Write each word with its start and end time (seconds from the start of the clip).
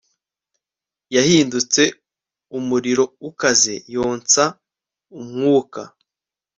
yahindutse 1.15 1.81
umuriro 2.57 3.03
ukaze 3.29 3.75
yonsa 3.95 4.43
umwuka 5.19 5.81